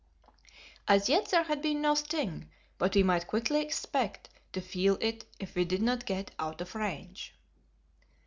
[0.87, 5.25] As yet there had been no sting, but we might quickly expect to feel it
[5.37, 7.35] if we did not get out of range.